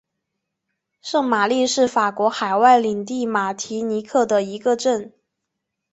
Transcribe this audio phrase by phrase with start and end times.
[1.03, 5.13] 圣玛丽是法国海外领地马提尼克的一个镇。